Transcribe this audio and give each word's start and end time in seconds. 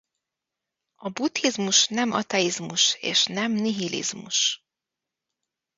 A 0.95 1.09
buddhizmus 1.09 1.87
nem 1.87 2.11
ateizmus 2.13 2.93
és 3.01 3.25
nem 3.25 3.51
nihilizmus. 3.51 4.63